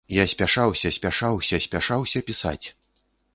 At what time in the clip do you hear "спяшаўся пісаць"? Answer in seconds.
1.67-2.67